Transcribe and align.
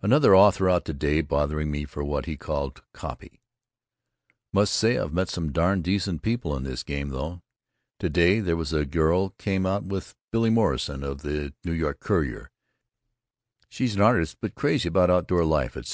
Another 0.00 0.32
author 0.36 0.70
out 0.70 0.84
to 0.84 0.92
day 0.92 1.20
bothering 1.22 1.72
me 1.72 1.86
for 1.86 2.04
what 2.04 2.26
he 2.26 2.36
called 2.36 2.82
"copy." 2.92 3.40
Must 4.52 4.72
say 4.72 4.96
I've 4.96 5.12
met 5.12 5.28
some 5.28 5.50
darn 5.50 5.82
decent 5.82 6.22
people 6.22 6.56
in 6.56 6.62
this 6.62 6.84
game 6.84 7.08
though. 7.08 7.42
To 7.98 8.08
day 8.08 8.38
there 8.38 8.54
was 8.54 8.72
a 8.72 8.86
girl 8.86 9.30
came 9.38 9.66
out 9.66 9.82
with 9.82 10.14
Billy 10.30 10.50
Morrison 10.50 11.02
of 11.02 11.22
the 11.22 11.52
N. 11.66 11.82
Y. 11.82 11.92
Courier, 11.94 12.52
she 13.68 13.86
is 13.86 13.96
an 13.96 14.02
artist 14.02 14.36
but 14.40 14.54
crazy 14.54 14.86
about 14.86 15.10
outdoor 15.10 15.44
life, 15.44 15.76
etc. 15.76 15.84